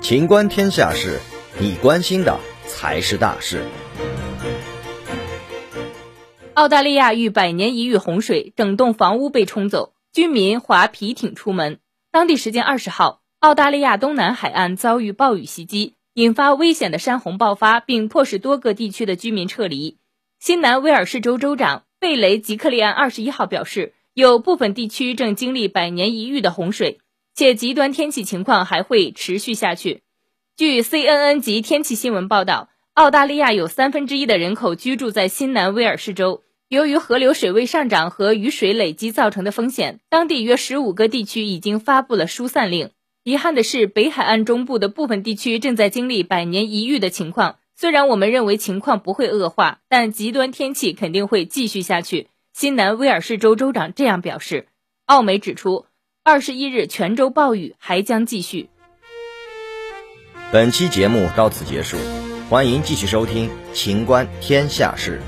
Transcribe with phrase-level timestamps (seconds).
[0.00, 1.20] 情观天下事，
[1.60, 3.62] 你关心的才是大事。
[6.54, 11.78] 澳大利亚遇百年一遇洪水，整栋房屋被冲走，居民划皮艇出门。
[12.10, 19.98] 当地时间二十号，澳大利亚东南海岸遭遇暴雨袭击，引发危险的山洪爆发，并迫使多个地区的居民撤离。
[20.40, 27.00] 新南威尔士州州长贝雷吉克利安二十一号表示，有部分地区正经历百年一遇的洪水，
[27.38, 30.02] 且极端天气情况还会持续下去。
[30.56, 36.42] 据 CNN 及天气新闻报道，澳大利亚有三分之一的人口居住在新南威尔士州。
[36.68, 42.90] 由于河流水位上涨和雨水累积造成的风险，当地约十五个地区已经发布了疏散令。
[43.22, 47.60] 遗憾的是，北海岸中部的部分地区正在经历百年一遇的情况。
[47.76, 52.26] 虽然我们认为情况不会恶化，但极端天气肯定会继续下去。
[52.52, 54.66] 新南威尔士州州长这样表示。
[55.06, 55.86] 澳媒指出，
[56.28, 58.68] 二十一日泉州暴雨还将继续。
[60.52, 61.96] 本期节目到此结束，
[62.50, 65.22] 欢迎继续收听《秦观天下事》。